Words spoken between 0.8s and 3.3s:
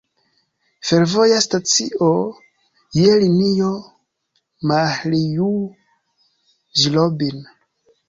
Fervoja stacio je